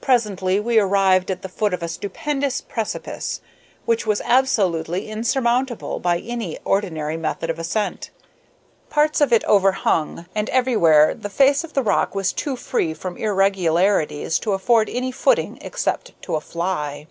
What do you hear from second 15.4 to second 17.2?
except to a fly.